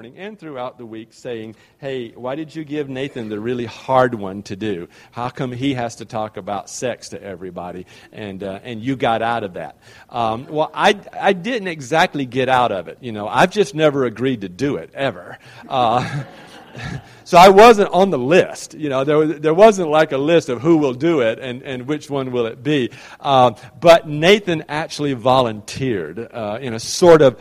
[0.00, 4.14] morning and throughout the week saying, Hey, why did you give Nathan the really hard
[4.14, 4.88] one to do?
[5.10, 7.84] How come he has to talk about sex to everybody?
[8.10, 9.76] And, uh, and you got out of that.
[10.08, 12.96] Um, well, I, I didn't exactly get out of it.
[13.02, 15.36] You know, I've just never agreed to do it, ever.
[15.68, 16.24] Uh,
[17.24, 18.72] so I wasn't on the list.
[18.72, 21.62] You know, there, was, there wasn't like a list of who will do it and,
[21.62, 22.90] and which one will it be.
[23.20, 27.38] Uh, but Nathan actually volunteered uh, in a sort of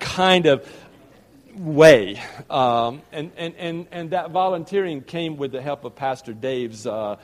[0.00, 0.68] kind of
[1.60, 2.20] way.
[2.48, 7.16] Um, and, and, and, and that volunteering came with the help of Pastor Dave's uh,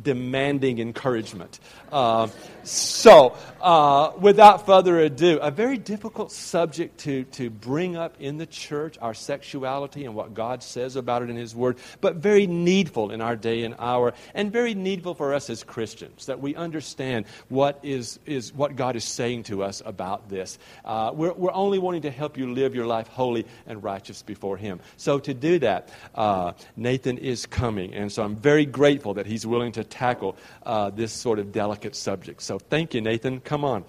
[0.00, 1.60] demanding encouragement.
[1.92, 2.26] Uh,
[2.64, 8.46] so, uh, without further ado, a very difficult subject to, to bring up in the
[8.46, 13.10] church our sexuality and what God says about it in His Word, but very needful
[13.10, 17.26] in our day and hour, and very needful for us as Christians that we understand
[17.48, 20.58] what, is, is, what God is saying to us about this.
[20.84, 24.56] Uh, we're, we're only wanting to help you live your life holy and righteous before
[24.56, 24.80] Him.
[24.96, 29.46] So, to do that, uh, Nathan is coming, and so I'm very grateful that he's
[29.46, 32.42] willing to tackle uh, this sort of delicate subject.
[32.42, 33.40] So, thank you, Nathan.
[33.40, 33.84] Come on.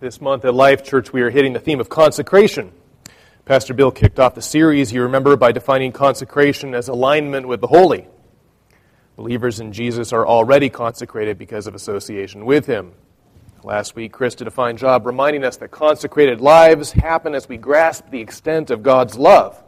[0.00, 2.72] This month at Life Church, we are hitting the theme of consecration.
[3.46, 7.66] Pastor Bill kicked off the series, you remember, by defining consecration as alignment with the
[7.66, 8.06] holy.
[9.16, 12.92] Believers in Jesus are already consecrated because of association with Him.
[13.62, 17.56] Last week, Chris did a fine job reminding us that consecrated lives happen as we
[17.56, 19.62] grasp the extent of God's love.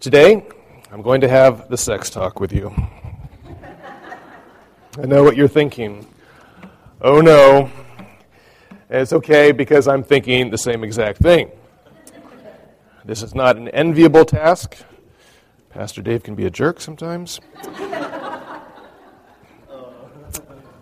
[0.00, 0.42] Today,
[0.90, 2.74] I'm going to have the sex talk with you.
[4.96, 6.06] I know what you're thinking.
[7.02, 7.70] Oh no.
[8.88, 11.50] It's okay because I'm thinking the same exact thing.
[13.04, 14.74] This is not an enviable task.
[15.68, 17.38] Pastor Dave can be a jerk sometimes.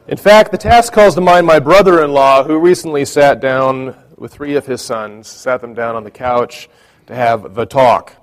[0.06, 3.96] In fact, the task calls to mind my brother in law, who recently sat down
[4.16, 6.68] with three of his sons, sat them down on the couch
[7.08, 8.14] to have the talk.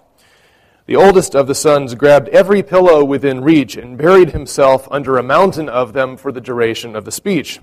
[0.87, 5.23] The oldest of the sons grabbed every pillow within reach and buried himself under a
[5.23, 7.59] mountain of them for the duration of the speech.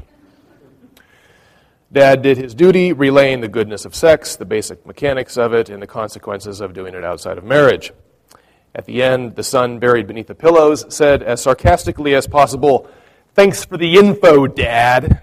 [1.93, 5.81] Dad did his duty, relaying the goodness of sex, the basic mechanics of it, and
[5.81, 7.93] the consequences of doing it outside of marriage.
[8.75, 12.89] At the end, the son, buried beneath the pillows, said as sarcastically as possible,
[13.35, 15.21] Thanks for the info, Dad.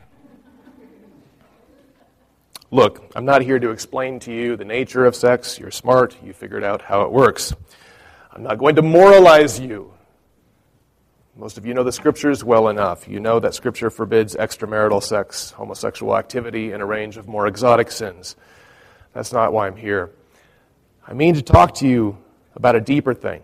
[2.72, 5.60] Look, I'm not here to explain to you the nature of sex.
[5.60, 7.54] You're smart, you figured out how it works.
[8.32, 9.94] I'm not going to moralize you.
[11.36, 13.08] Most of you know the scriptures well enough.
[13.08, 17.92] You know that scripture forbids extramarital sex, homosexual activity, and a range of more exotic
[17.92, 18.36] sins.
[19.14, 20.12] That's not why I'm here.
[21.08, 22.18] I mean to talk to you
[22.56, 23.42] about a deeper thing,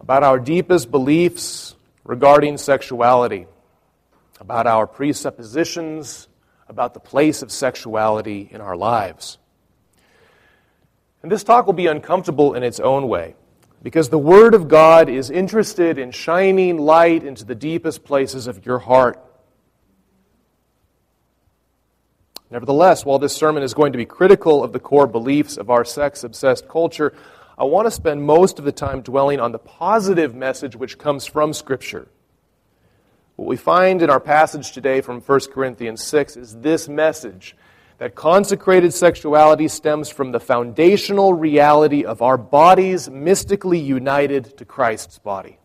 [0.00, 3.46] about our deepest beliefs regarding sexuality,
[4.40, 6.28] about our presuppositions
[6.72, 9.38] about the place of sexuality in our lives.
[11.22, 13.36] And this talk will be uncomfortable in its own way
[13.82, 18.64] because the Word of God is interested in shining light into the deepest places of
[18.64, 19.22] your heart.
[22.50, 25.84] Nevertheless, while this sermon is going to be critical of the core beliefs of our
[25.84, 27.14] sex obsessed culture,
[27.56, 31.24] I want to spend most of the time dwelling on the positive message which comes
[31.24, 32.08] from Scripture.
[33.36, 37.56] What we find in our passage today from 1 Corinthians 6 is this message
[38.02, 45.20] that consecrated sexuality stems from the foundational reality of our bodies mystically united to Christ's
[45.20, 45.56] body.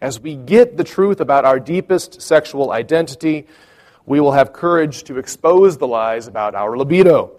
[0.00, 3.46] As we get the truth about our deepest sexual identity,
[4.06, 7.32] we will have courage to expose the lies about our libido.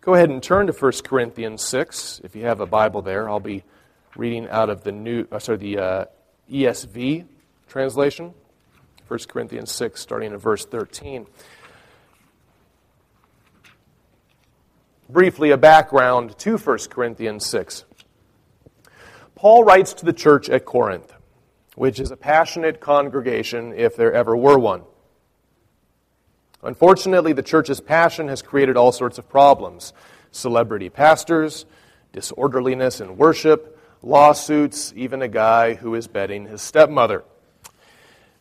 [0.00, 2.22] Go ahead and turn to 1 Corinthians 6.
[2.24, 3.64] If you have a Bible there, I'll be
[4.16, 6.04] reading out of the new, uh, sorry, the uh,
[6.50, 7.26] ESV
[7.68, 8.34] translation,
[9.08, 11.26] 1 Corinthians 6, starting at verse 13.
[15.08, 17.84] Briefly, a background to 1 Corinthians 6.
[19.34, 21.12] Paul writes to the church at Corinth,
[21.74, 24.82] which is a passionate congregation if there ever were one.
[26.62, 29.92] Unfortunately, the church's passion has created all sorts of problems
[30.30, 31.66] celebrity pastors,
[32.12, 37.24] disorderliness in worship, lawsuits, even a guy who is betting his stepmother.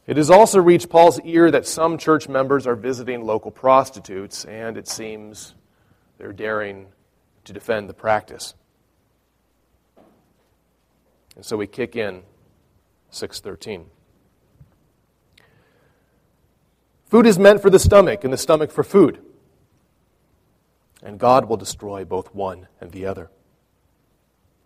[0.06, 4.78] It has also reached Paul's ear that some church members are visiting local prostitutes, and
[4.78, 5.56] it seems
[6.18, 6.88] they're daring
[7.46, 8.54] to defend the practice.
[11.36, 12.24] And so we kick in
[13.12, 13.86] 613.
[17.08, 19.20] Food is meant for the stomach, and the stomach for food.
[21.02, 23.30] And God will destroy both one and the other.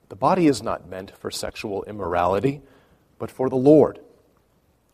[0.09, 2.61] The body is not meant for sexual immorality,
[3.19, 3.99] but for the Lord,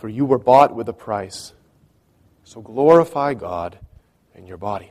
[0.00, 1.52] for you were bought with a price.
[2.42, 3.78] So glorify God
[4.34, 4.90] in your body.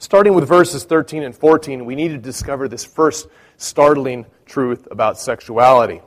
[0.00, 5.18] Starting with verses 13 and 14, we need to discover this first startling truth about
[5.18, 6.00] sexuality.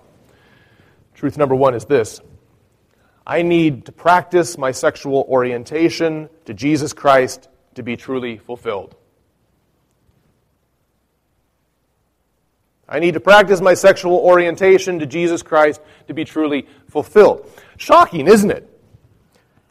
[1.14, 2.20] Truth number one is this
[3.26, 8.96] I need to practice my sexual orientation to Jesus Christ to be truly fulfilled.
[12.88, 17.50] I need to practice my sexual orientation to Jesus Christ to be truly fulfilled.
[17.78, 18.70] Shocking, isn't it?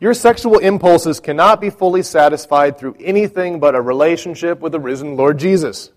[0.01, 5.17] Your sexual impulses cannot be fully satisfied through anything but a relationship with the risen
[5.17, 5.93] Lord Jesus.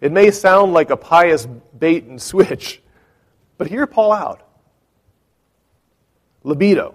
[0.00, 1.46] It may sound like a pious
[1.78, 2.80] bait and switch,
[3.58, 4.48] but hear Paul out.
[6.44, 6.94] Libido,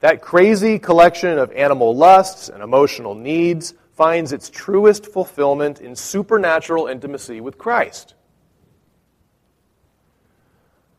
[0.00, 6.86] that crazy collection of animal lusts and emotional needs, finds its truest fulfillment in supernatural
[6.86, 8.14] intimacy with Christ.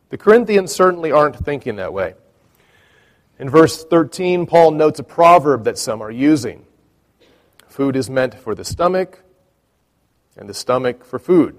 [0.09, 2.13] The Corinthians certainly aren't thinking that way.
[3.39, 6.65] In verse 13, Paul notes a proverb that some are using
[7.73, 9.23] Food is meant for the stomach,
[10.37, 11.57] and the stomach for food.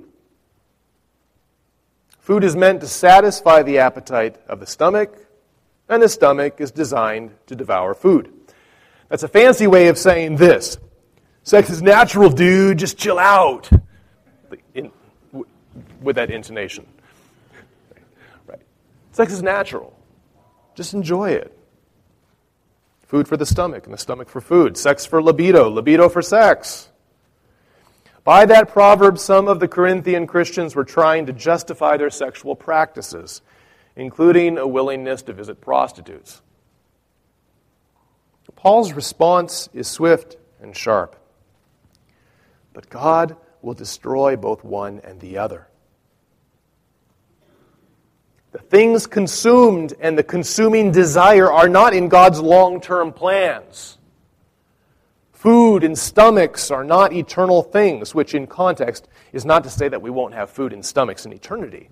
[2.20, 5.12] Food is meant to satisfy the appetite of the stomach,
[5.88, 8.32] and the stomach is designed to devour food.
[9.08, 10.78] That's a fancy way of saying this
[11.44, 13.70] sex is natural, dude, just chill out.
[14.74, 14.90] In,
[16.00, 16.86] with that intonation.
[18.46, 18.60] Right.
[19.12, 19.96] Sex is natural.
[20.74, 21.56] Just enjoy it.
[23.06, 24.76] Food for the stomach, and the stomach for food.
[24.76, 26.88] Sex for libido, libido for sex.
[28.24, 33.42] By that proverb, some of the Corinthian Christians were trying to justify their sexual practices,
[33.96, 36.40] including a willingness to visit prostitutes.
[38.56, 41.16] Paul's response is swift and sharp.
[42.74, 45.68] But God will destroy both one and the other.
[48.52, 53.98] The things consumed and the consuming desire are not in God's long term plans.
[55.32, 60.00] Food and stomachs are not eternal things, which in context is not to say that
[60.00, 61.90] we won't have food and stomachs in eternity.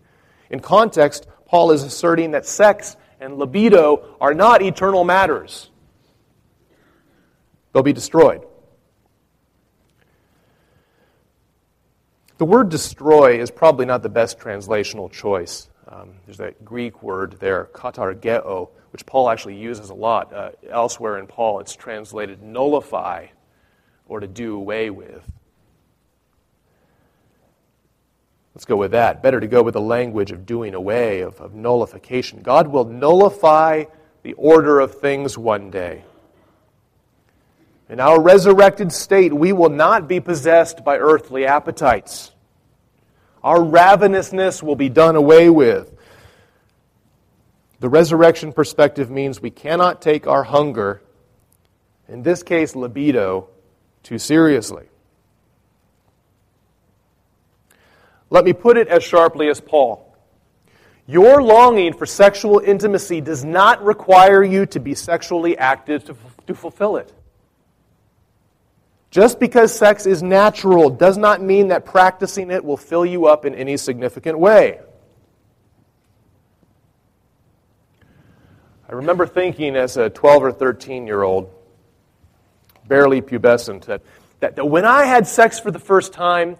[0.50, 5.70] In context, Paul is asserting that sex and libido are not eternal matters,
[7.72, 8.42] they'll be destroyed.
[12.42, 15.68] The word destroy is probably not the best translational choice.
[15.86, 20.34] Um, there's that Greek word there, katargeo, which Paul actually uses a lot.
[20.34, 23.28] Uh, elsewhere in Paul, it's translated nullify
[24.08, 25.22] or to do away with.
[28.56, 29.22] Let's go with that.
[29.22, 32.42] Better to go with the language of doing away, of, of nullification.
[32.42, 33.84] God will nullify
[34.24, 36.02] the order of things one day.
[37.88, 42.31] In our resurrected state, we will not be possessed by earthly appetites.
[43.42, 45.92] Our ravenousness will be done away with.
[47.80, 51.02] The resurrection perspective means we cannot take our hunger,
[52.08, 53.48] in this case, libido,
[54.04, 54.86] too seriously.
[58.30, 60.16] Let me put it as sharply as Paul.
[61.06, 66.54] Your longing for sexual intimacy does not require you to be sexually active to, to
[66.54, 67.12] fulfill it.
[69.12, 73.44] Just because sex is natural does not mean that practicing it will fill you up
[73.44, 74.80] in any significant way.
[78.88, 81.52] I remember thinking as a 12 or 13 year old,
[82.88, 84.00] barely pubescent, that,
[84.40, 86.56] that, when I had sex for the first time,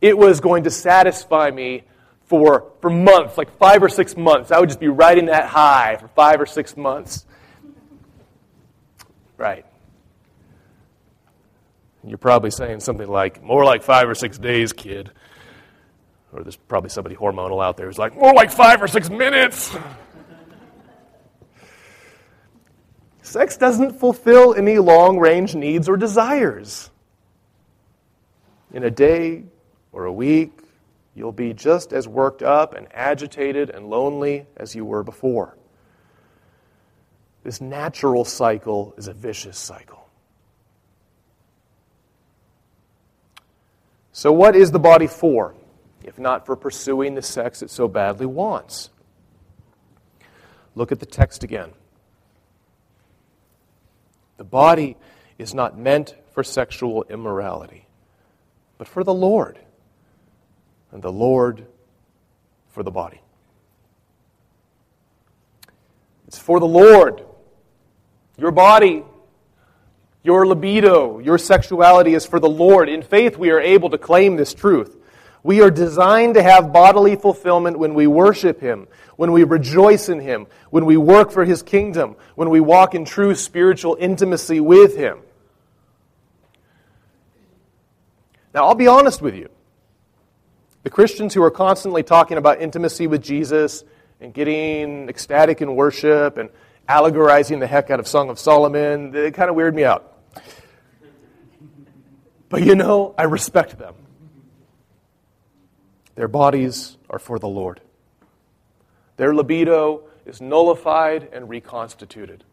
[0.00, 1.82] it was going to satisfy me
[2.24, 4.50] for, for months, like five or six months.
[4.50, 7.26] I would just be riding that high for five or six months.
[9.36, 9.66] Right.
[12.04, 15.10] You're probably saying something like, more like five or six days, kid.
[16.32, 19.76] Or there's probably somebody hormonal out there who's like, more like five or six minutes.
[23.22, 26.90] Sex doesn't fulfill any long range needs or desires.
[28.72, 29.44] In a day
[29.92, 30.58] or a week,
[31.14, 35.56] you'll be just as worked up and agitated and lonely as you were before.
[37.44, 40.01] This natural cycle is a vicious cycle.
[44.12, 45.54] So, what is the body for,
[46.04, 48.90] if not for pursuing the sex it so badly wants?
[50.74, 51.70] Look at the text again.
[54.36, 54.96] The body
[55.38, 57.86] is not meant for sexual immorality,
[58.76, 59.58] but for the Lord,
[60.90, 61.66] and the Lord
[62.68, 63.20] for the body.
[66.26, 67.22] It's for the Lord.
[68.36, 69.04] Your body
[70.22, 72.88] your libido, your sexuality is for the Lord.
[72.88, 74.96] In faith, we are able to claim this truth.
[75.42, 78.86] We are designed to have bodily fulfillment when we worship Him,
[79.16, 83.04] when we rejoice in Him, when we work for His kingdom, when we walk in
[83.04, 85.18] true spiritual intimacy with Him.
[88.54, 89.48] Now, I'll be honest with you.
[90.84, 93.82] The Christians who are constantly talking about intimacy with Jesus
[94.20, 96.50] and getting ecstatic in worship and
[96.88, 100.11] allegorizing the heck out of Song of Solomon, they kind of weird me out.
[102.52, 103.94] But you know, I respect them.
[106.16, 107.80] Their bodies are for the Lord.
[109.16, 112.44] Their libido is nullified and reconstituted.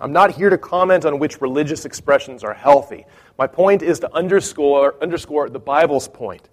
[0.00, 3.04] I'm not here to comment on which religious expressions are healthy.
[3.36, 6.48] My point is to underscore, underscore the Bible's point.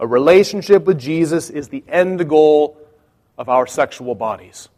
[0.00, 2.76] A relationship with Jesus is the end goal
[3.38, 4.68] of our sexual bodies.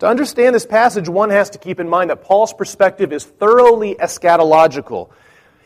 [0.00, 3.94] To understand this passage, one has to keep in mind that Paul's perspective is thoroughly
[3.94, 5.08] eschatological.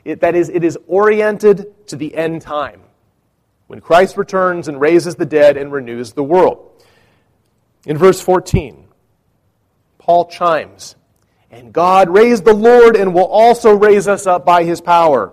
[0.05, 2.81] It, that is, it is oriented to the end time,
[3.67, 6.85] when Christ returns and raises the dead and renews the world.
[7.87, 8.87] In verse 14,
[9.99, 10.95] Paul chimes,
[11.51, 15.33] And God raised the Lord and will also raise us up by his power.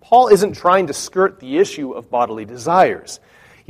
[0.00, 3.20] Paul isn't trying to skirt the issue of bodily desires.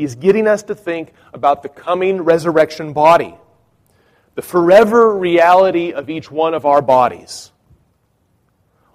[0.01, 3.35] He's getting us to think about the coming resurrection body,
[4.35, 7.53] the forever reality of each one of our bodies.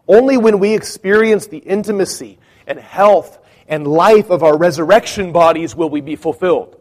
[0.07, 5.91] Only when we experience the intimacy and health and life of our resurrection bodies will
[5.91, 6.75] we be fulfilled.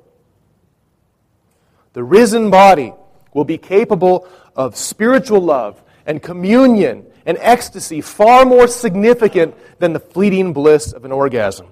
[1.92, 2.94] The risen body
[3.34, 4.26] will be capable
[4.56, 11.04] of spiritual love and communion and ecstasy far more significant than the fleeting bliss of
[11.04, 11.66] an orgasm.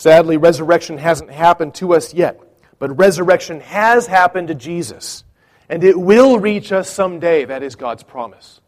[0.00, 2.40] Sadly, resurrection hasn't happened to us yet,
[2.78, 5.24] but resurrection has happened to Jesus,
[5.68, 7.44] and it will reach us someday.
[7.44, 8.62] That is God's promise.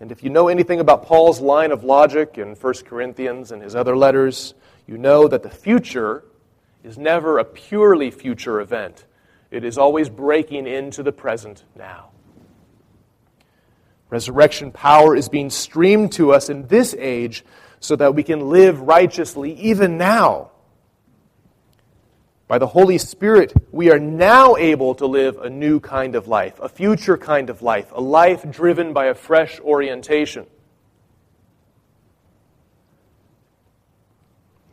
[0.00, 3.74] And if you know anything about Paul's line of logic in 1 Corinthians and his
[3.76, 4.54] other letters,
[4.86, 6.24] you know that the future
[6.82, 9.04] is never a purely future event.
[9.50, 12.12] It is always breaking into the present now.
[14.08, 17.44] Resurrection power is being streamed to us in this age
[17.80, 20.50] so that we can live righteously even now.
[22.48, 26.58] By the Holy Spirit, we are now able to live a new kind of life,
[26.60, 30.46] a future kind of life, a life driven by a fresh orientation.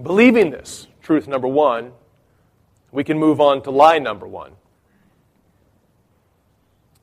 [0.01, 1.91] Believing this, truth number one,
[2.91, 4.53] we can move on to lie number one,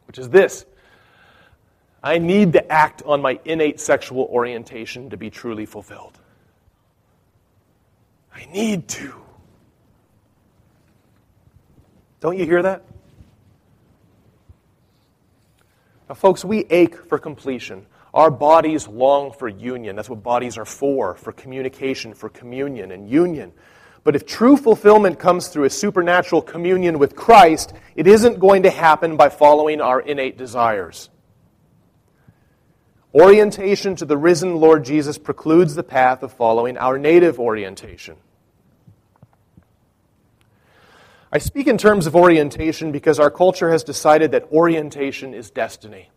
[0.06, 0.64] which is this
[2.02, 6.18] I need to act on my innate sexual orientation to be truly fulfilled.
[8.34, 9.14] I need to.
[12.20, 12.84] Don't you hear that?
[16.08, 17.86] Now, folks, we ache for completion.
[18.12, 19.96] Our bodies long for union.
[19.96, 23.52] That's what bodies are for, for communication, for communion and union.
[24.04, 28.70] But if true fulfillment comes through a supernatural communion with Christ, it isn't going to
[28.70, 31.08] happen by following our innate desires.
[33.14, 38.16] Orientation to the risen Lord Jesus precludes the path of following our native orientation.
[41.30, 46.10] I speak in terms of orientation because our culture has decided that orientation is destiny.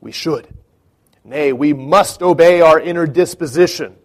[0.00, 0.48] We should.
[1.24, 3.96] Nay, we must obey our inner disposition.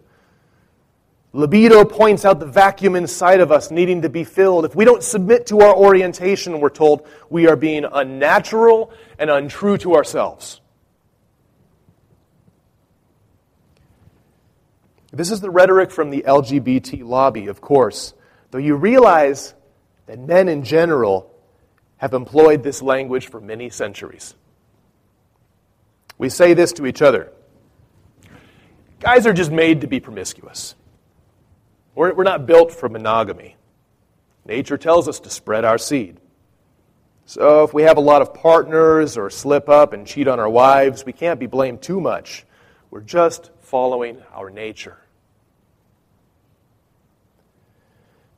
[1.34, 4.66] Libido points out the vacuum inside of us needing to be filled.
[4.66, 9.78] If we don't submit to our orientation, we're told we are being unnatural and untrue
[9.80, 10.62] to ourselves.
[15.12, 18.14] This is the rhetoric from the LGBT lobby, of course,
[18.52, 19.54] though you realize
[20.06, 21.34] that men in general
[21.98, 24.36] have employed this language for many centuries.
[26.18, 27.32] We say this to each other
[29.00, 30.74] Guys are just made to be promiscuous.
[31.98, 33.56] We're, we're not built for monogamy.
[34.46, 36.20] Nature tells us to spread our seed.
[37.26, 40.48] So if we have a lot of partners or slip up and cheat on our
[40.48, 42.46] wives, we can't be blamed too much.
[42.92, 45.00] We're just following our nature.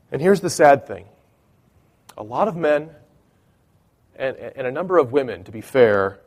[0.09, 1.07] And here's the sad thing
[2.17, 2.89] a lot of men
[4.15, 6.21] and, and a number of women, to be fair,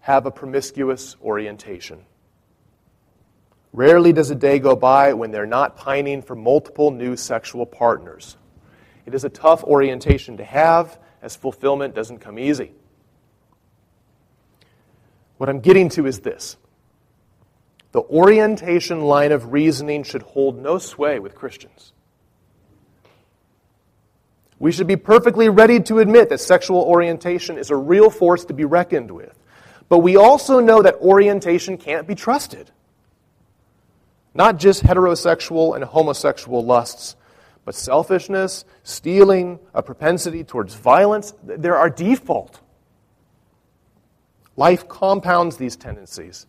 [0.00, 2.04] have a promiscuous orientation.
[3.74, 8.36] Rarely does a day go by when they're not pining for multiple new sexual partners.
[9.04, 12.72] It is a tough orientation to have, as fulfillment doesn't come easy.
[15.38, 16.56] What I'm getting to is this
[17.90, 21.92] the orientation line of reasoning should hold no sway with Christians.
[24.60, 28.54] We should be perfectly ready to admit that sexual orientation is a real force to
[28.54, 29.36] be reckoned with.
[29.88, 32.70] But we also know that orientation can't be trusted.
[34.34, 37.16] Not just heterosexual and homosexual lusts,
[37.64, 42.60] but selfishness, stealing, a propensity towards violence, they're our default.
[44.56, 46.46] Life compounds these tendencies.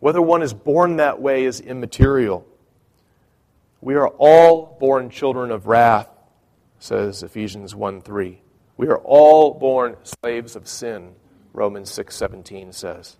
[0.00, 2.46] Whether one is born that way is immaterial.
[3.80, 6.08] We are all born children of wrath,
[6.78, 8.40] says Ephesians 1 3.
[8.76, 11.14] We are all born slaves of sin,
[11.54, 13.16] Romans 6:17 says.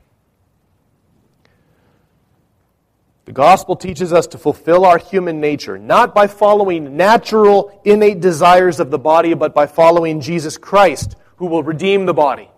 [3.26, 8.78] The gospel teaches us to fulfill our human nature, not by following natural, innate desires
[8.78, 12.48] of the body, but by following Jesus Christ, who will redeem the body.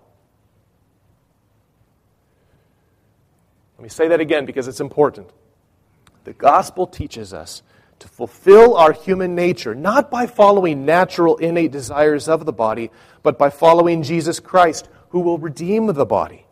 [3.78, 5.30] Let me say that again because it's important.
[6.24, 7.62] The gospel teaches us
[8.00, 12.90] to fulfill our human nature, not by following natural, innate desires of the body,
[13.22, 16.44] but by following Jesus Christ, who will redeem the body.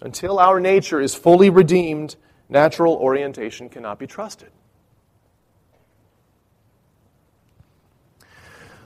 [0.00, 2.16] Until our nature is fully redeemed,
[2.48, 4.50] natural orientation cannot be trusted.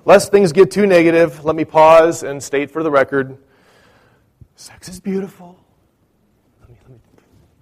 [0.05, 3.39] Lest things get too negative, let me pause and state for the record
[4.57, 5.59] sex is beautiful.
[6.61, 6.99] Let me, let me,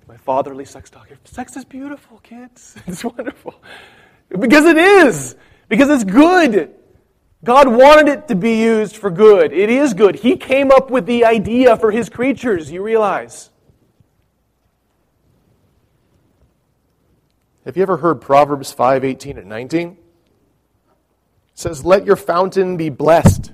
[0.09, 1.19] my fatherly sex talk here.
[1.25, 2.77] Sex is beautiful, kids.
[2.87, 3.55] It's wonderful.
[4.29, 5.37] Because it is.
[5.69, 6.75] Because it's good.
[7.45, 9.53] God wanted it to be used for good.
[9.53, 10.15] It is good.
[10.15, 13.51] He came up with the idea for his creatures, you realize.
[17.65, 19.91] Have you ever heard Proverbs 5 18 and 19?
[19.91, 19.99] It
[21.55, 23.53] says, Let your fountain be blessed,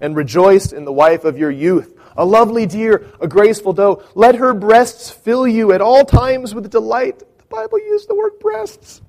[0.00, 4.02] and rejoice in the wife of your youth, a lovely deer, a graceful doe.
[4.14, 7.18] Let her breasts fill you at all times with delight.
[7.18, 9.02] The Bible used the word breasts.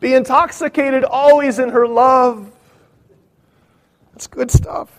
[0.00, 2.52] Be intoxicated always in her love.
[4.12, 4.90] That's good stuff.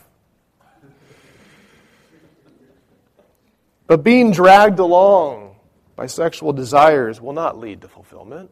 [3.88, 5.56] But being dragged along
[5.96, 8.52] by sexual desires will not lead to fulfillment.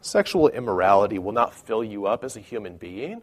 [0.00, 3.22] Sexual immorality will not fill you up as a human being.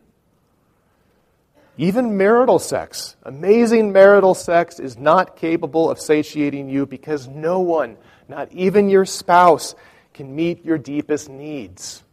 [1.78, 7.98] Even marital sex, amazing marital sex, is not capable of satiating you because no one,
[8.28, 9.76] not even your spouse,
[10.14, 12.04] can meet your deepest needs.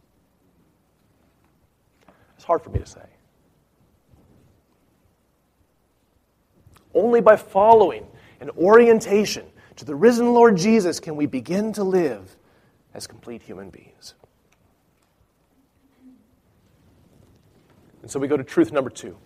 [2.35, 3.01] It's hard for me to say.
[6.93, 8.07] Only by following
[8.39, 12.35] an orientation to the risen Lord Jesus can we begin to live
[12.93, 14.15] as complete human beings.
[18.01, 19.17] And so we go to truth number two.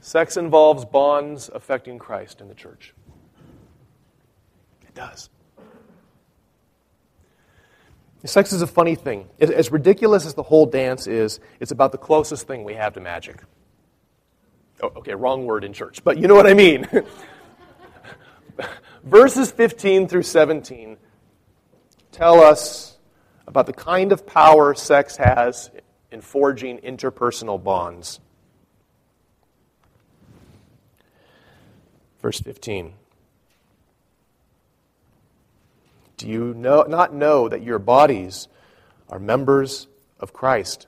[0.00, 2.94] Sex involves bonds affecting Christ in the church.
[4.96, 5.28] Does.
[8.24, 9.28] Sex is a funny thing.
[9.38, 13.00] As ridiculous as the whole dance is, it's about the closest thing we have to
[13.00, 13.40] magic.
[14.82, 16.88] Oh, okay, wrong word in church, but you know what I mean.
[19.04, 20.96] Verses 15 through 17
[22.10, 22.98] tell us
[23.46, 25.70] about the kind of power sex has
[26.10, 28.18] in forging interpersonal bonds.
[32.20, 32.94] Verse 15.
[36.16, 38.48] Do you know, not know that your bodies
[39.08, 39.86] are members
[40.18, 40.86] of Christ?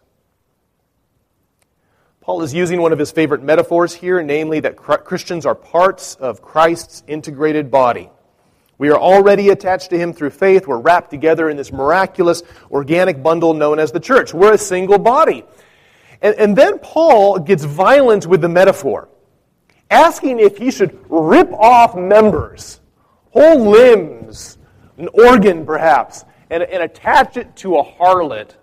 [2.20, 6.42] Paul is using one of his favorite metaphors here, namely that Christians are parts of
[6.42, 8.10] Christ's integrated body.
[8.76, 10.66] We are already attached to him through faith.
[10.66, 14.34] We're wrapped together in this miraculous organic bundle known as the church.
[14.34, 15.44] We're a single body.
[16.20, 19.08] And, and then Paul gets violent with the metaphor,
[19.90, 22.80] asking if he should rip off members,
[23.30, 24.57] whole limbs,
[24.98, 28.54] an organ perhaps, and, and attach it to a harlot.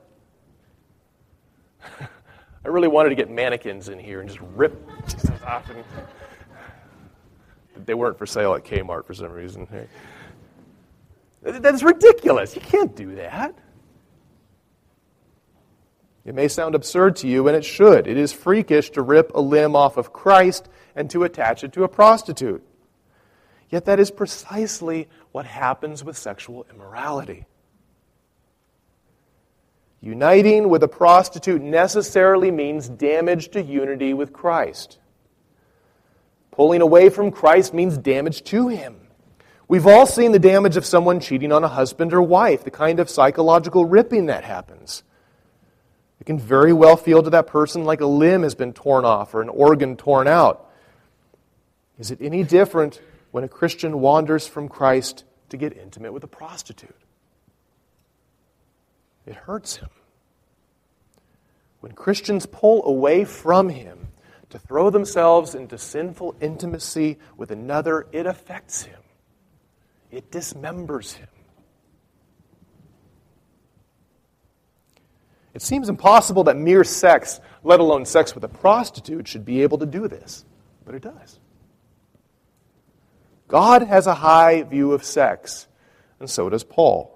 [1.99, 4.75] I really wanted to get mannequins in here and just rip
[5.07, 5.69] Jesus off.
[5.69, 5.83] And
[7.85, 9.67] they weren't for sale at Kmart for some reason.
[11.41, 12.55] That's ridiculous.
[12.55, 13.55] You can't do that.
[16.25, 18.07] It may sound absurd to you, and it should.
[18.07, 21.83] It is freakish to rip a limb off of Christ and to attach it to
[21.83, 22.63] a prostitute.
[23.75, 27.43] Yet that is precisely what happens with sexual immorality.
[29.99, 34.97] Uniting with a prostitute necessarily means damage to unity with Christ.
[36.51, 38.95] Pulling away from Christ means damage to Him.
[39.67, 43.01] We've all seen the damage of someone cheating on a husband or wife, the kind
[43.01, 45.03] of psychological ripping that happens.
[46.21, 49.33] It can very well feel to that person like a limb has been torn off
[49.33, 50.71] or an organ torn out.
[51.99, 53.01] Is it any different
[53.35, 56.95] when a Christian wanders from Christ to get intimate with a prostitute?
[59.25, 59.89] It hurts him.
[61.81, 64.07] When Christians pull away from him
[64.51, 69.01] to throw themselves into sinful intimacy with another, it affects him,
[70.11, 71.27] it dismembers him.
[75.53, 79.79] It seems impossible that mere sex, let alone sex with a prostitute, should be able
[79.79, 80.45] to do this,
[80.85, 81.39] but it does.
[83.47, 85.67] God has a high view of sex,
[86.19, 87.11] and so does Paul.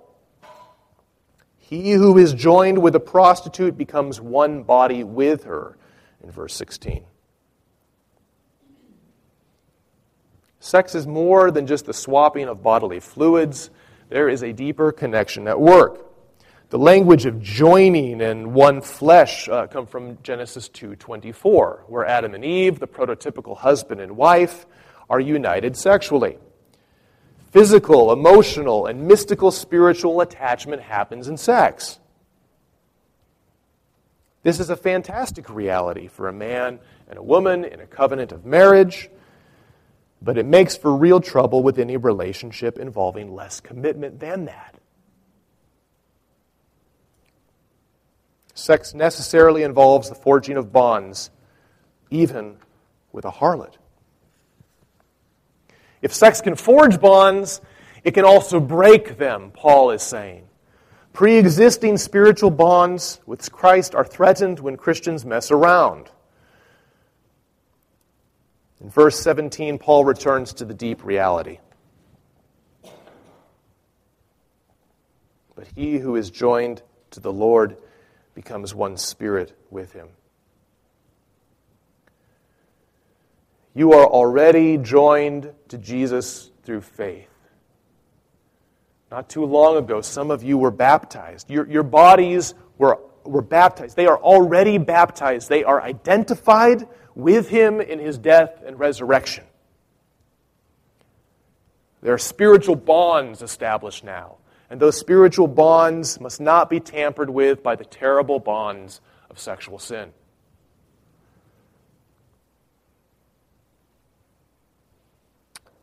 [1.58, 5.78] He who is joined with a prostitute becomes one body with her,
[6.24, 7.04] in verse 16.
[10.60, 13.70] Sex is more than just the swapping of bodily fluids,
[14.10, 16.06] there is a deeper connection at work.
[16.70, 22.44] The language of joining and one flesh uh, come from Genesis 2:24, where Adam and
[22.44, 24.66] Eve, the prototypical husband and wife,
[25.10, 26.38] are united sexually.
[27.52, 32.00] Physical, emotional, and mystical spiritual attachment happens in sex.
[34.44, 38.46] This is a fantastic reality for a man and a woman in a covenant of
[38.46, 39.10] marriage,
[40.22, 44.76] but it makes for real trouble with any relationship involving less commitment than that.
[48.54, 51.32] Sex necessarily involves the forging of bonds,
[52.10, 52.58] even
[53.12, 53.76] with a harlot.
[56.02, 57.62] If sex can forge bonds,
[58.04, 60.48] it can also break them, Paul is saying.
[61.14, 66.10] Pre existing spiritual bonds with Christ are threatened when Christians mess around.
[68.82, 71.60] In verse 17, Paul returns to the deep reality.
[75.56, 76.82] But he who is joined
[77.12, 77.76] to the Lord
[78.34, 80.08] becomes one spirit with him.
[83.80, 87.30] You are already joined to Jesus through faith.
[89.10, 91.50] Not too long ago, some of you were baptized.
[91.50, 93.96] Your, your bodies were, were baptized.
[93.96, 95.48] They are already baptized.
[95.48, 99.46] They are identified with him in his death and resurrection.
[102.02, 104.40] There are spiritual bonds established now
[104.70, 109.80] and those spiritual bonds must not be tampered with by the terrible bonds of sexual
[109.80, 110.12] sin.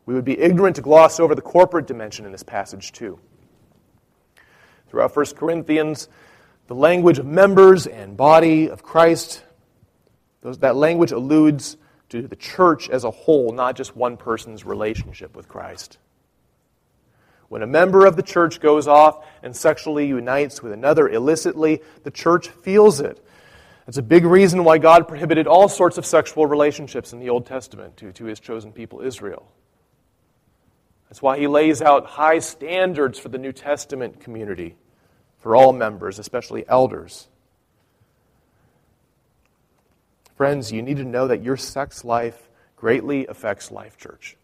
[0.07, 3.19] We would be ignorant to gloss over the corporate dimension in this passage, too.
[4.89, 6.07] Throughout 1 Corinthians,
[6.67, 9.43] the language of members and body of Christ,
[10.41, 11.75] those, that language alludes
[12.07, 15.97] to the church as a whole, not just one person's relationship with Christ.
[17.49, 22.11] When a member of the church goes off and sexually unites with another illicitly, the
[22.11, 23.21] church feels it.
[23.85, 27.45] That's a big reason why God prohibited all sorts of sexual relationships in the Old
[27.45, 29.51] Testament to, to his chosen people, Israel.
[31.09, 34.75] That's why he lays out high standards for the New Testament community,
[35.39, 37.27] for all members, especially elders.
[40.35, 44.37] Friends, you need to know that your sex life greatly affects Life Church.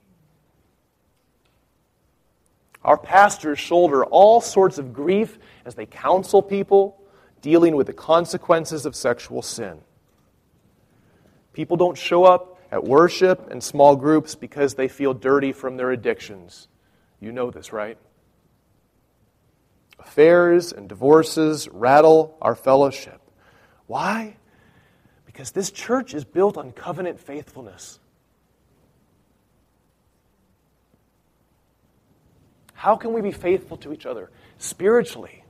[2.83, 6.99] Our pastors shoulder all sorts of grief as they counsel people
[7.41, 9.79] dealing with the consequences of sexual sin.
[11.53, 15.91] People don't show up at worship and small groups because they feel dirty from their
[15.91, 16.67] addictions.
[17.19, 17.99] You know this, right?
[19.99, 23.21] Affairs and divorces rattle our fellowship.
[23.85, 24.37] Why?
[25.27, 27.99] Because this church is built on covenant faithfulness.
[32.73, 35.43] How can we be faithful to each other spiritually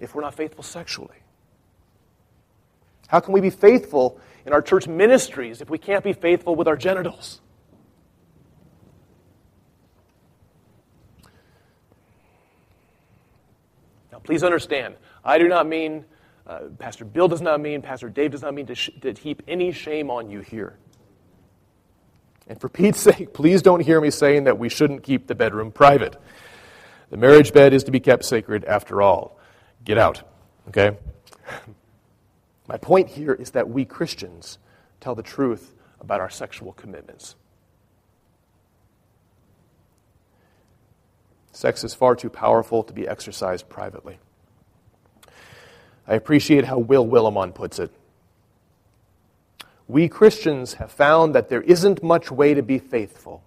[0.00, 1.22] if we're not faithful sexually?
[3.12, 6.66] How can we be faithful in our church ministries if we can't be faithful with
[6.66, 7.42] our genitals?
[14.10, 16.06] Now, please understand, I do not mean,
[16.46, 19.42] uh, Pastor Bill does not mean, Pastor Dave does not mean to, sh- to heap
[19.46, 20.78] any shame on you here.
[22.48, 25.70] And for Pete's sake, please don't hear me saying that we shouldn't keep the bedroom
[25.70, 26.16] private.
[27.10, 29.38] The marriage bed is to be kept sacred after all.
[29.84, 30.22] Get out,
[30.68, 30.96] okay?
[32.68, 34.58] My point here is that we Christians
[35.00, 37.36] tell the truth about our sexual commitments.
[41.52, 44.18] Sex is far too powerful to be exercised privately.
[46.06, 47.90] I appreciate how Will Willimon puts it.
[49.86, 53.42] We Christians have found that there isn't much way to be faithful,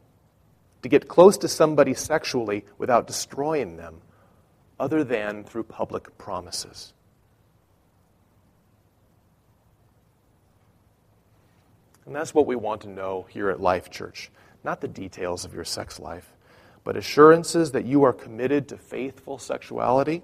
[0.83, 4.01] to get close to somebody sexually without destroying them,
[4.79, 6.93] other than through public promises.
[12.05, 14.29] And that's what we want to know here at Life Church.
[14.63, 16.31] Not the details of your sex life,
[16.83, 20.21] but assurances that you are committed to faithful sexuality,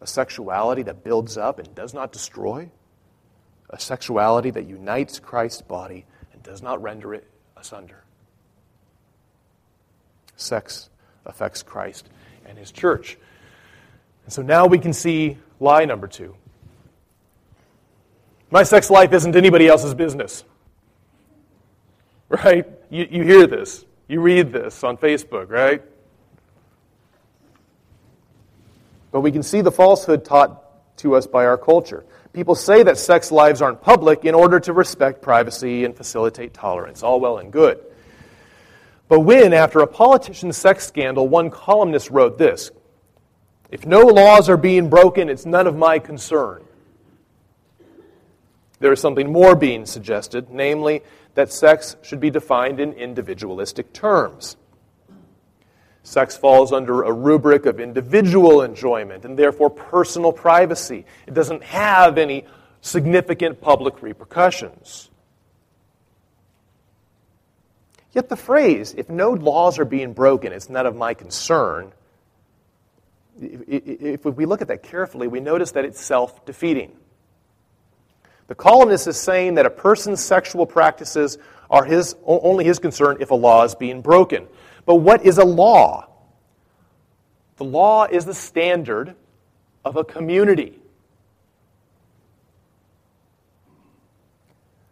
[0.00, 2.70] a sexuality that builds up and does not destroy,
[3.70, 7.26] a sexuality that unites Christ's body and does not render it
[7.56, 8.04] asunder.
[10.36, 10.90] Sex
[11.24, 12.08] affects Christ
[12.44, 13.16] and his church.
[14.24, 16.36] And so now we can see lie number two.
[18.50, 20.44] My sex life isn't anybody else's business.
[22.32, 22.66] Right?
[22.88, 23.84] You, you hear this.
[24.08, 25.82] You read this on Facebook, right?
[29.10, 32.06] But we can see the falsehood taught to us by our culture.
[32.32, 37.02] People say that sex lives aren't public in order to respect privacy and facilitate tolerance.
[37.02, 37.78] All well and good.
[39.08, 42.70] But when, after a politician's sex scandal, one columnist wrote this
[43.70, 46.64] If no laws are being broken, it's none of my concern.
[48.82, 51.02] There is something more being suggested, namely
[51.34, 54.56] that sex should be defined in individualistic terms.
[56.02, 61.06] Sex falls under a rubric of individual enjoyment and therefore personal privacy.
[61.28, 62.44] It doesn't have any
[62.80, 65.10] significant public repercussions.
[68.10, 71.92] Yet the phrase, if no laws are being broken, it's none of my concern,
[73.40, 76.96] if we look at that carefully, we notice that it's self defeating.
[78.52, 81.38] The columnist is saying that a person's sexual practices
[81.70, 84.46] are his, only his concern if a law is being broken.
[84.84, 86.06] But what is a law?
[87.56, 89.16] The law is the standard
[89.86, 90.82] of a community.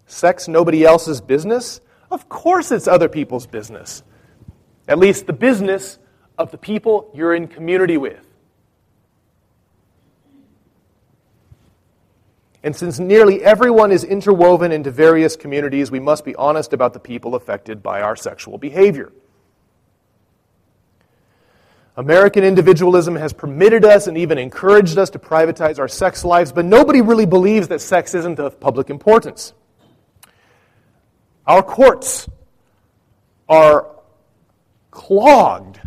[0.06, 1.82] Sex nobody else's business?
[2.10, 4.02] Of course it's other people's business.
[4.88, 5.98] At least the business
[6.38, 8.26] of the people you're in community with.
[12.62, 17.00] And since nearly everyone is interwoven into various communities, we must be honest about the
[17.00, 19.12] people affected by our sexual behavior.
[21.96, 26.64] American individualism has permitted us and even encouraged us to privatize our sex lives, but
[26.64, 29.54] nobody really believes that sex isn't of public importance.
[31.46, 32.28] Our courts
[33.48, 33.88] are
[34.90, 35.80] clogged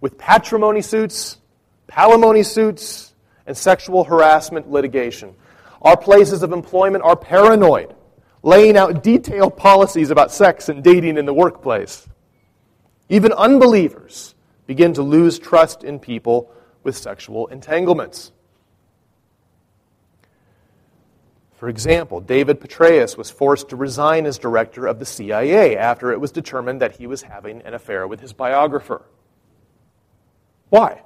[0.00, 1.38] with patrimony suits,
[1.88, 3.14] palimony suits,
[3.46, 5.34] and sexual harassment litigation.
[5.86, 7.94] Our places of employment are paranoid,
[8.42, 12.08] laying out detailed policies about sex and dating in the workplace.
[13.08, 14.34] Even unbelievers
[14.66, 16.50] begin to lose trust in people
[16.82, 18.32] with sexual entanglements.
[21.54, 26.20] For example, David Petraeus was forced to resign as director of the CIA after it
[26.20, 29.04] was determined that he was having an affair with his biographer.
[30.68, 31.02] Why?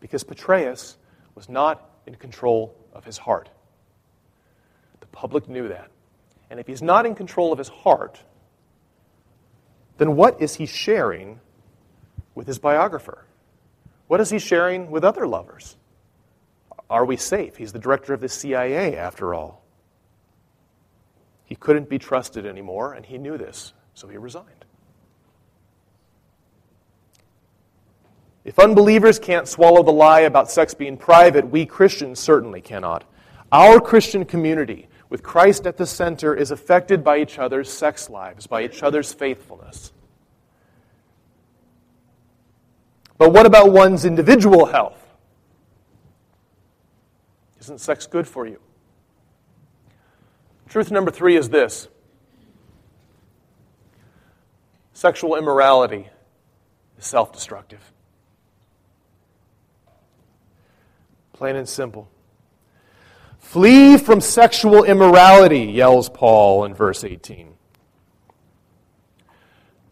[0.00, 0.96] Because Petraeus
[1.36, 3.48] was not in control of his heart.
[4.98, 5.88] The public knew that.
[6.50, 8.20] And if he's not in control of his heart,
[9.98, 11.38] then what is he sharing
[12.34, 13.24] with his biographer?
[14.08, 15.76] What is he sharing with other lovers?
[16.88, 17.56] Are we safe?
[17.56, 19.62] He's the director of the CIA, after all.
[21.44, 24.55] He couldn't be trusted anymore, and he knew this, so he resigned.
[28.46, 33.02] If unbelievers can't swallow the lie about sex being private, we Christians certainly cannot.
[33.50, 38.46] Our Christian community, with Christ at the center, is affected by each other's sex lives,
[38.46, 39.92] by each other's faithfulness.
[43.18, 45.04] But what about one's individual health?
[47.58, 48.60] Isn't sex good for you?
[50.68, 51.88] Truth number three is this
[54.92, 56.08] sexual immorality
[56.96, 57.80] is self destructive.
[61.36, 62.08] Plain and simple.
[63.38, 67.54] Flee from sexual immorality, yells Paul in verse 18.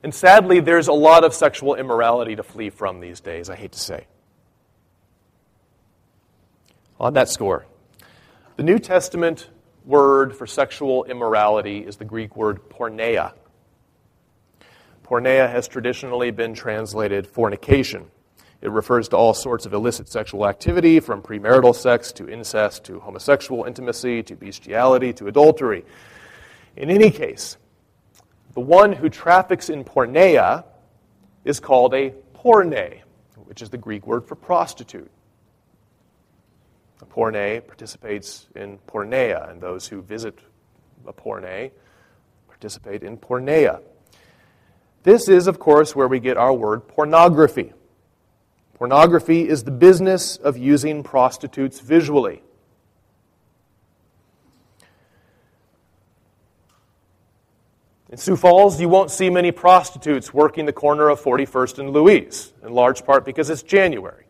[0.03, 3.73] And sadly, there's a lot of sexual immorality to flee from these days, I hate
[3.73, 4.07] to say.
[6.99, 7.67] On that score,
[8.57, 9.51] the New Testament
[9.85, 13.35] word for sexual immorality is the Greek word porneia.
[15.05, 18.07] Porneia has traditionally been translated fornication.
[18.65, 22.99] It refers to all sorts of illicit sexual activity, from premarital sex to incest to
[22.99, 25.85] homosexual intimacy to bestiality to adultery.
[26.75, 27.59] In any case,
[28.55, 30.65] the one who traffics in porneia
[31.45, 33.03] is called a porne,
[33.45, 35.11] which is the Greek word for prostitute.
[37.03, 40.39] A porne participates in porneia, and those who visit
[41.07, 41.71] a porne
[42.49, 43.83] participate in porneia.
[45.03, 47.75] This is, of course, where we get our word pornography.
[48.85, 52.43] Pornography is the business of using prostitutes visually.
[58.11, 62.53] In Sioux Falls, you won't see many prostitutes working the corner of 41st and Louise,
[62.63, 64.27] in large part because it's January.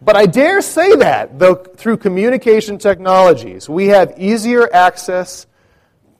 [0.00, 5.48] But I dare say that, though through communication technologies, we have easier access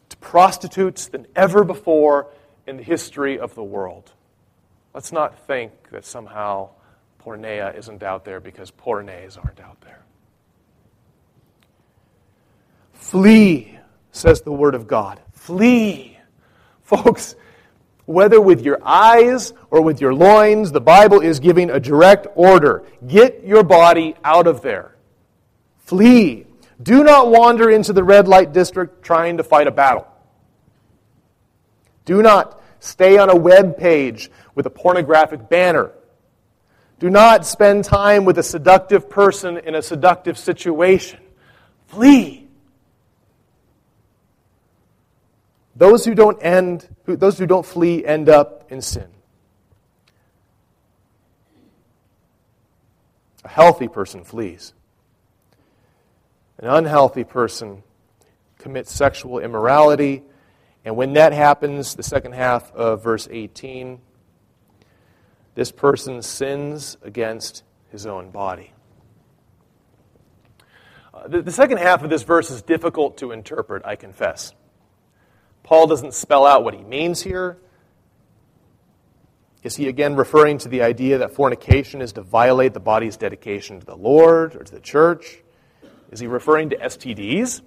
[0.08, 2.26] to prostitutes than ever before
[2.66, 4.12] in the history of the world.
[4.94, 6.70] Let's not think that somehow
[7.24, 10.02] porneia isn't out there because pornes aren't out there.
[12.92, 13.78] Flee,
[14.12, 15.20] says the Word of God.
[15.32, 16.18] Flee.
[16.82, 17.34] Folks,
[18.04, 22.84] whether with your eyes or with your loins, the Bible is giving a direct order.
[23.06, 24.96] Get your body out of there.
[25.78, 26.46] Flee.
[26.82, 30.06] Do not wander into the red light district trying to fight a battle.
[32.10, 35.92] Do not stay on a web page with a pornographic banner.
[36.98, 41.20] Do not spend time with a seductive person in a seductive situation.
[41.86, 42.48] Flee.
[45.76, 49.06] Those who don't end, those who don't flee end up in sin.
[53.44, 54.74] A healthy person flees.
[56.58, 57.84] An unhealthy person
[58.58, 60.24] commits sexual immorality
[60.84, 64.00] and when that happens, the second half of verse 18,
[65.54, 68.72] this person sins against his own body.
[71.12, 74.54] Uh, the, the second half of this verse is difficult to interpret, I confess.
[75.62, 77.58] Paul doesn't spell out what he means here.
[79.62, 83.80] Is he again referring to the idea that fornication is to violate the body's dedication
[83.80, 85.42] to the Lord or to the church?
[86.10, 87.60] Is he referring to STDs?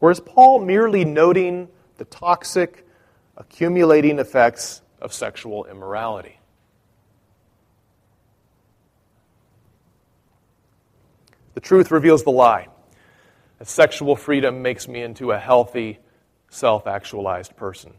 [0.00, 2.86] Or is Paul merely noting the toxic,
[3.36, 6.38] accumulating effects of sexual immorality?
[11.54, 12.68] The truth reveals the lie.
[13.58, 15.98] That sexual freedom makes me into a healthy,
[16.48, 17.92] self actualized person.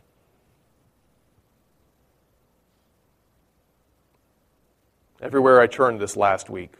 [5.22, 6.74] Everywhere I turned this last week,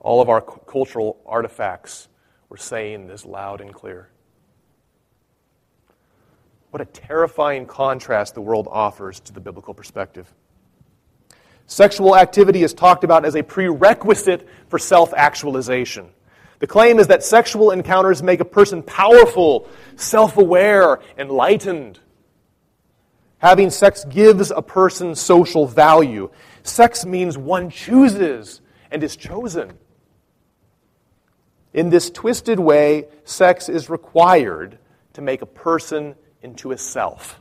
[0.00, 2.08] all of our cultural artifacts
[2.52, 4.10] were saying this loud and clear.
[6.68, 10.30] What a terrifying contrast the world offers to the biblical perspective.
[11.66, 16.10] Sexual activity is talked about as a prerequisite for self actualization.
[16.58, 22.00] The claim is that sexual encounters make a person powerful, self aware, enlightened.
[23.38, 26.30] Having sex gives a person social value.
[26.64, 28.60] Sex means one chooses
[28.90, 29.72] and is chosen.
[31.74, 34.78] In this twisted way, sex is required
[35.14, 37.40] to make a person into a self.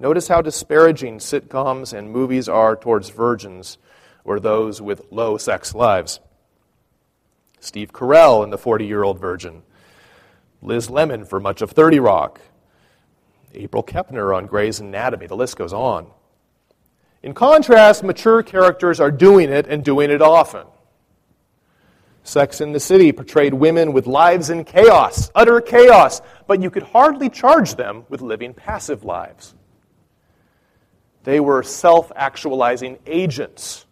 [0.00, 3.78] Notice how disparaging sitcoms and movies are towards virgins
[4.24, 6.20] or those with low sex lives.
[7.60, 9.62] Steve Carell in The 40 Year Old Virgin,
[10.62, 12.40] Liz Lemon for much of 30 Rock,
[13.54, 16.06] April Kepner on Grey's Anatomy, the list goes on.
[17.22, 20.66] In contrast, mature characters are doing it and doing it often.
[22.22, 26.82] Sex in the City portrayed women with lives in chaos, utter chaos, but you could
[26.82, 29.54] hardly charge them with living passive lives.
[31.24, 33.86] They were self actualizing agents,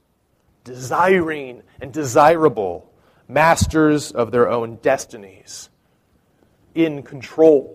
[0.64, 2.90] desiring and desirable,
[3.26, 5.68] masters of their own destinies,
[6.74, 7.74] in control.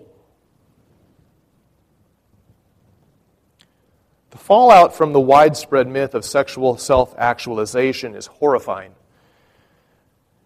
[4.31, 8.93] The fallout from the widespread myth of sexual self actualization is horrifying.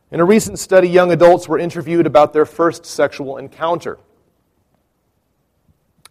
[0.10, 4.00] In a recent study, young adults were interviewed about their first sexual encounter.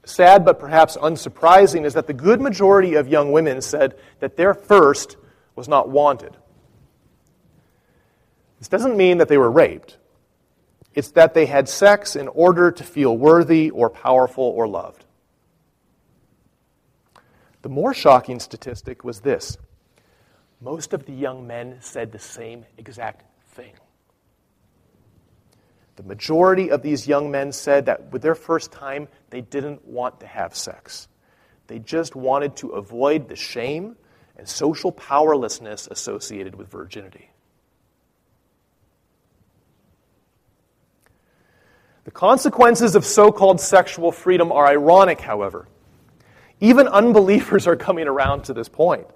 [0.05, 4.55] Sad but perhaps unsurprising is that the good majority of young women said that their
[4.55, 5.16] first
[5.57, 6.36] was not wanted.
[8.59, 9.99] This doesn't mean that they were raped.
[10.94, 15.05] It's that they had sex in order to feel worthy or powerful or loved.
[17.62, 19.59] The more shocking statistic was this
[20.61, 23.72] most of the young men said the same exact thing.
[25.97, 30.20] The majority of these young men said that with their first time, they didn't want
[30.20, 31.09] to have sex.
[31.66, 33.97] They just wanted to avoid the shame
[34.36, 37.30] and social powerlessness associated with virginity.
[42.05, 45.66] The consequences of so called sexual freedom are ironic, however.
[46.61, 49.07] Even unbelievers are coming around to this point.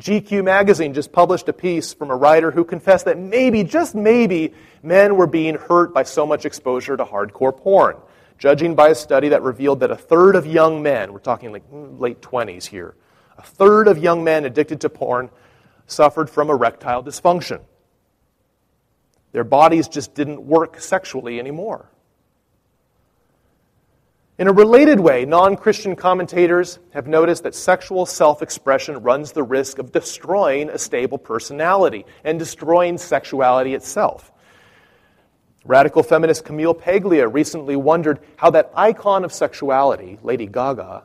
[0.00, 4.54] GQ magazine just published a piece from a writer who confessed that maybe, just maybe,
[4.82, 7.96] men were being hurt by so much exposure to hardcore porn,
[8.38, 11.64] judging by a study that revealed that a third of young men, we're talking like
[11.70, 12.94] late 20s here,
[13.36, 15.28] a third of young men addicted to porn
[15.86, 17.60] suffered from erectile dysfunction.
[19.32, 21.90] Their bodies just didn't work sexually anymore.
[24.40, 29.42] In a related way, non Christian commentators have noticed that sexual self expression runs the
[29.42, 34.32] risk of destroying a stable personality and destroying sexuality itself.
[35.66, 41.02] Radical feminist Camille Paglia recently wondered how that icon of sexuality, Lady Gaga,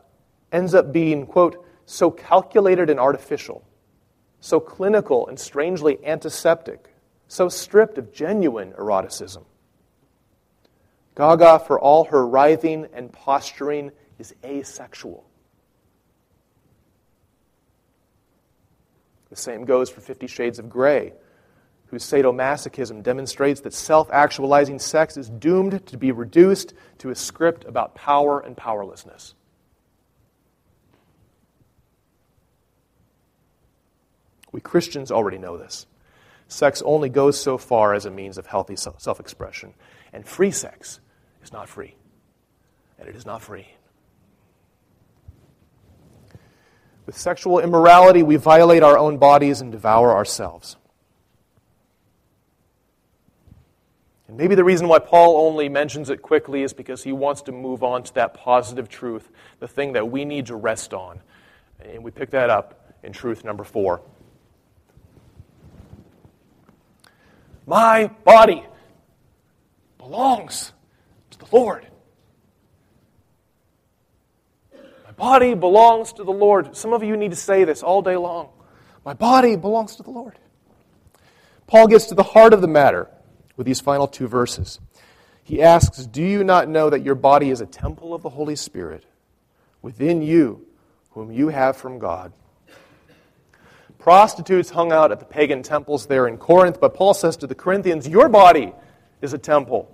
[0.53, 3.67] ends up being, quote, so calculated and artificial,
[4.39, 6.87] so clinical and strangely antiseptic,
[7.27, 9.43] so stripped of genuine eroticism.
[11.15, 15.25] Gaga, for all her writhing and posturing, is asexual.
[19.29, 21.13] The same goes for Fifty Shades of Grey,
[21.87, 27.65] whose sadomasochism demonstrates that self actualizing sex is doomed to be reduced to a script
[27.65, 29.33] about power and powerlessness.
[34.51, 35.85] We Christians already know this.
[36.47, 39.73] Sex only goes so far as a means of healthy self expression,
[40.13, 40.99] and free sex
[41.45, 41.95] is not free.
[42.99, 43.67] And it is not free.
[47.05, 50.75] With sexual immorality, we violate our own bodies and devour ourselves.
[54.27, 57.51] And maybe the reason why Paul only mentions it quickly is because he wants to
[57.51, 59.29] move on to that positive truth,
[59.59, 61.21] the thing that we need to rest on.
[61.79, 64.01] And we pick that up in truth number four.
[67.67, 68.65] My body
[69.99, 70.71] belongs
[71.49, 71.87] the Lord.
[74.73, 76.75] My body belongs to the Lord.
[76.75, 78.49] Some of you need to say this all day long.
[79.05, 80.37] My body belongs to the Lord.
[81.67, 83.09] Paul gets to the heart of the matter
[83.55, 84.79] with these final two verses.
[85.43, 88.55] He asks, Do you not know that your body is a temple of the Holy
[88.55, 89.05] Spirit
[89.81, 90.65] within you,
[91.11, 92.33] whom you have from God?
[93.99, 97.55] Prostitutes hung out at the pagan temples there in Corinth, but Paul says to the
[97.55, 98.73] Corinthians, Your body
[99.21, 99.91] is a temple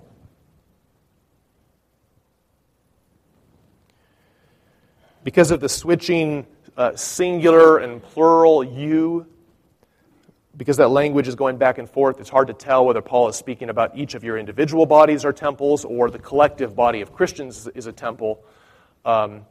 [5.23, 6.45] because of the switching
[6.77, 9.27] uh, singular and plural you,
[10.57, 13.35] because that language is going back and forth, it's hard to tell whether Paul is
[13.35, 17.67] speaking about each of your individual bodies are temples or the collective body of Christians
[17.67, 18.43] is a temple.
[19.05, 19.45] Um,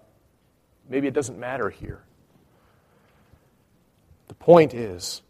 [0.88, 2.02] maybe it doesn't matter here.
[4.28, 5.22] The point is,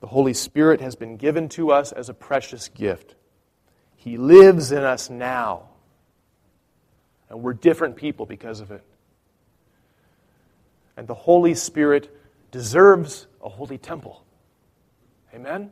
[0.00, 3.14] the Holy Spirit has been given to us as a precious gift.
[3.96, 5.68] He lives in us now.
[7.28, 8.82] And we're different people because of it
[10.98, 12.12] and the Holy Spirit
[12.50, 14.24] deserves a holy temple.
[15.32, 15.70] Amen?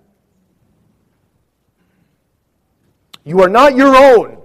[3.24, 4.39] You are not your own.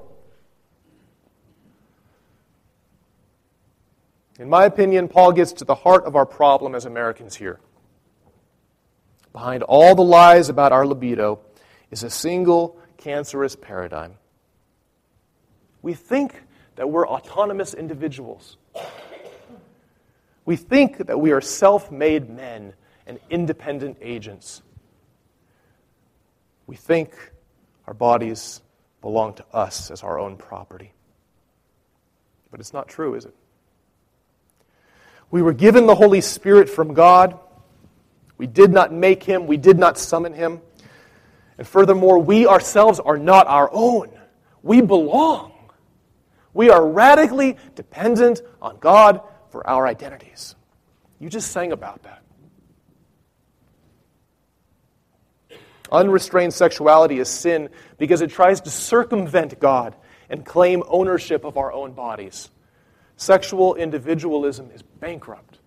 [4.39, 7.59] In my opinion, Paul gets to the heart of our problem as Americans here.
[9.33, 11.41] Behind all the lies about our libido
[11.91, 14.15] is a single cancerous paradigm.
[15.83, 16.41] We think
[16.75, 18.57] that we're autonomous individuals.
[20.51, 22.73] We think that we are self made men
[23.07, 24.61] and independent agents.
[26.67, 27.13] We think
[27.87, 28.61] our bodies
[28.99, 30.91] belong to us as our own property.
[32.51, 33.33] But it's not true, is it?
[35.29, 37.39] We were given the Holy Spirit from God.
[38.37, 40.59] We did not make him, we did not summon him.
[41.57, 44.09] And furthermore, we ourselves are not our own.
[44.63, 45.53] We belong.
[46.53, 49.21] We are radically dependent on God
[49.51, 50.55] for our identities.
[51.19, 52.23] You just sang about that.
[55.91, 59.95] Unrestrained sexuality is sin because it tries to circumvent God
[60.29, 62.49] and claim ownership of our own bodies.
[63.17, 65.59] Sexual individualism is bankrupt.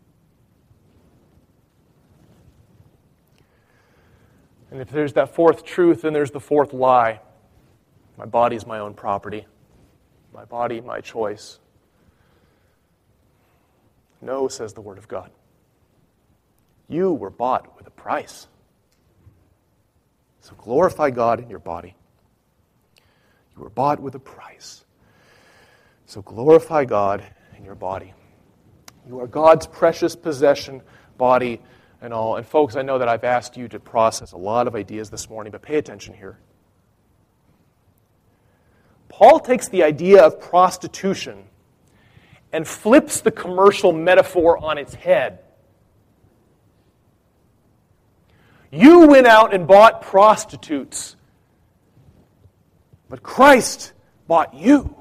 [4.71, 7.21] And if there's that fourth truth, then there's the fourth lie.
[8.17, 9.47] My body is my own property.
[10.33, 11.61] My body, my choice.
[14.25, 15.31] No, says the Word of God.
[16.89, 18.47] You were bought with a price.
[20.41, 21.95] So glorify God in your body.
[23.55, 24.85] You were bought with a price.
[26.07, 27.23] So glorify God
[27.59, 28.15] in your body.
[29.07, 30.81] You are God's precious possession,
[31.19, 31.61] body,
[32.01, 32.37] and all.
[32.37, 35.29] And folks, I know that I've asked you to process a lot of ideas this
[35.29, 36.39] morning, but pay attention here.
[39.11, 41.45] Paul takes the idea of prostitution
[42.55, 45.41] and flips the commercial metaphor on its head.
[48.71, 51.17] You went out and bought prostitutes,
[53.11, 53.93] but Christ
[54.29, 54.95] bought you.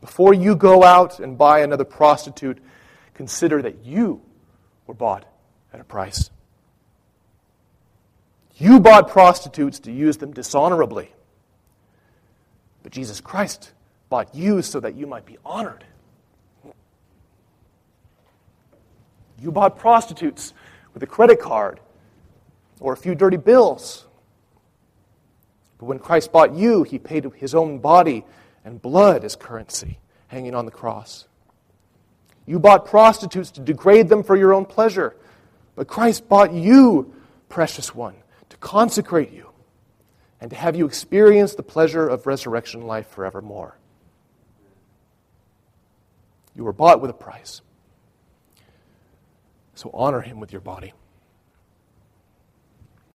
[0.00, 2.58] Before you go out and buy another prostitute,
[3.14, 4.22] consider that you
[4.86, 5.24] were bought
[5.72, 6.30] at a price.
[8.58, 11.12] You bought prostitutes to use them dishonorably.
[12.88, 13.72] But Jesus Christ
[14.08, 15.84] bought you so that you might be honored.
[19.38, 20.54] You bought prostitutes
[20.94, 21.80] with a credit card
[22.80, 24.06] or a few dirty bills.
[25.76, 28.24] But when Christ bought you, he paid his own body
[28.64, 31.26] and blood as currency hanging on the cross.
[32.46, 35.14] You bought prostitutes to degrade them for your own pleasure.
[35.76, 37.14] But Christ bought you,
[37.50, 38.14] precious one,
[38.48, 39.47] to consecrate you
[40.40, 43.76] and to have you experience the pleasure of resurrection life forevermore.
[46.54, 47.60] You were bought with a price.
[49.74, 50.92] So honor him with your body.